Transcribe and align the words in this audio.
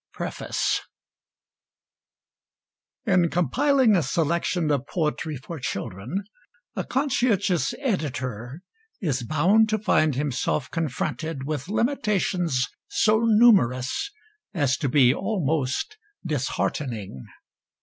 PREFACE 0.13 0.81
In 3.05 3.29
compiling 3.29 3.95
a 3.95 4.01
selection 4.01 4.71
of 4.71 4.87
Poetry 4.87 5.37
for 5.37 5.59
Children, 5.59 6.23
a 6.75 6.83
conscientious 6.83 7.75
Editor 7.79 8.63
is 8.99 9.21
bound 9.21 9.69
to 9.69 9.77
find 9.77 10.15
himself 10.15 10.71
confronted 10.71 11.45
with 11.45 11.69
limitations 11.69 12.67
so 12.89 13.19
numerous 13.19 14.09
as 14.55 14.75
to 14.77 14.89
be 14.89 15.13
almost 15.13 15.99
disheartening. 16.25 17.23